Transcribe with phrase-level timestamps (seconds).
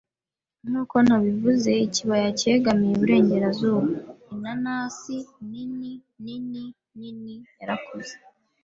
[0.67, 3.87] nkuko nabivuze, ikibaya cyegamiye iburengerazuba.
[4.33, 5.17] Inanasi,
[5.49, 5.91] nini
[6.23, 6.63] nini
[6.97, 8.15] nini, yarakuze